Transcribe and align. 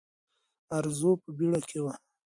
ارزو 0.77 1.11
په 1.21 1.29
بیړه 1.37 1.59
کې 1.69 1.79
وه. 1.83 1.93